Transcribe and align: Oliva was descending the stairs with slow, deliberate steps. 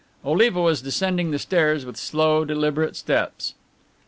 Oliva 0.25 0.59
was 0.59 0.81
descending 0.81 1.29
the 1.29 1.37
stairs 1.37 1.85
with 1.85 1.95
slow, 1.95 2.43
deliberate 2.43 2.95
steps. 2.95 3.53